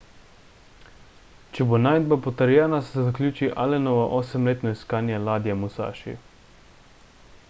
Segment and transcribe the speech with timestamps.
[1.57, 6.17] če bo najdba potrjena se zaključi allenovo osemletno iskanje ladje musaši